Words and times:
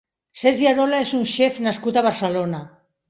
Sergi 0.43 0.69
Arola 0.69 1.01
és 1.07 1.13
un 1.19 1.27
xef 1.33 1.59
nascut 1.67 2.01
a 2.03 2.07
Barcelona. 2.09 2.65